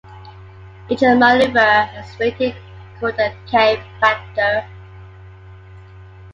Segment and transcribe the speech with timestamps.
[0.89, 2.55] Each maneuver has a rating
[2.99, 4.67] called the "K-Factor".